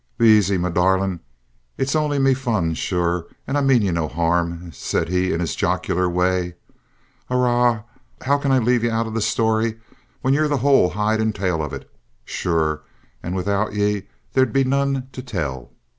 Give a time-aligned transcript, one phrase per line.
[0.17, 1.21] "Be aisy, me darlint!
[1.77, 5.55] It's only me fun, sure; and I mean ye no harrum," said he in his
[5.55, 6.55] jocular way.
[7.29, 7.83] "Arrah
[8.23, 9.79] how can I lave ye out of the story
[10.23, 11.87] when ye're the howl h'id and tail of it,
[12.25, 12.81] sure,
[13.21, 15.69] and without ye there'd be none to tile.